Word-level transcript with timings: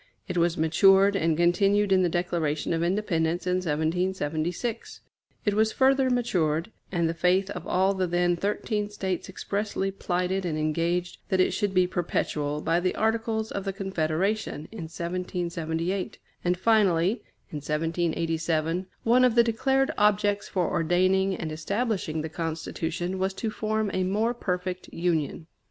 It 0.27 0.35
was 0.35 0.57
matured 0.57 1.15
and 1.15 1.37
continued 1.37 1.91
in 1.91 2.01
the 2.01 2.09
Declaration 2.09 2.73
of 2.73 2.81
Independence 2.81 3.45
in 3.45 3.57
1776. 3.57 5.01
It 5.45 5.53
was 5.53 5.71
further 5.71 6.09
matured, 6.09 6.71
and 6.91 7.07
the 7.07 7.13
faith 7.13 7.51
of 7.51 7.67
all 7.67 7.93
the 7.93 8.07
then 8.07 8.35
thirteen 8.35 8.89
States 8.89 9.29
expressly 9.29 9.91
plighted 9.91 10.43
and 10.43 10.57
engaged 10.57 11.19
that 11.29 11.39
it 11.39 11.51
should 11.51 11.75
be 11.75 11.85
perpetual, 11.85 12.61
by 12.61 12.79
the 12.79 12.95
Articles 12.95 13.51
of 13.51 13.63
the 13.63 13.71
Confederation, 13.73 14.67
in 14.71 14.85
1778; 14.89 16.17
and 16.43 16.57
finally, 16.57 17.11
in 17.51 17.57
1787, 17.57 18.87
one 19.03 19.23
of 19.23 19.35
the 19.35 19.43
declared 19.43 19.91
objects 19.99 20.47
for 20.49 20.67
ordaining 20.67 21.35
and 21.35 21.51
establishing 21.51 22.23
the 22.23 22.27
Constitution 22.27 23.19
was 23.19 23.35
to 23.35 23.51
form 23.51 23.91
a 23.93 24.03
more 24.03 24.33
perfect 24.33 24.91
Union. 24.91 25.45